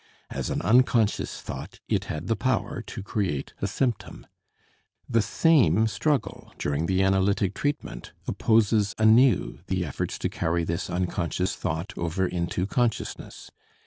As 0.31 0.49
an 0.49 0.63
unconscious 0.63 1.41
thought 1.41 1.79
it 1.87 2.05
had 2.05 2.25
the 2.25 2.35
power 2.35 2.81
to 2.87 3.03
create 3.03 3.53
a 3.61 3.67
symptom. 3.67 4.25
The 5.07 5.21
same 5.21 5.85
struggle 5.85 6.53
during 6.57 6.87
the 6.87 7.03
analytic 7.03 7.53
treatment 7.53 8.11
opposes 8.27 8.95
anew 8.97 9.59
the 9.67 9.85
efforts 9.85 10.17
to 10.17 10.27
carry 10.27 10.63
this 10.63 10.89
unconscious 10.89 11.55
thought 11.55 11.95
over 11.99 12.25
into 12.27 12.65
consciousness. 12.65 13.51